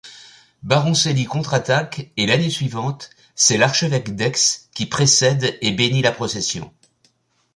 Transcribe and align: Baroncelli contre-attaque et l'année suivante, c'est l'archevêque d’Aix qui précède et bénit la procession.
Baroncelli 0.63 1.25
contre-attaque 1.25 2.09
et 2.17 2.25
l'année 2.25 2.49
suivante, 2.49 3.11
c'est 3.35 3.57
l'archevêque 3.59 4.15
d’Aix 4.15 4.31
qui 4.73 4.87
précède 4.87 5.55
et 5.61 5.71
bénit 5.73 6.01
la 6.01 6.11
procession. 6.11 6.73